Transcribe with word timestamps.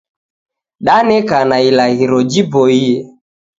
Danekana 0.85 1.57
ilaghiro 1.69 2.19
jiboie. 2.31 2.93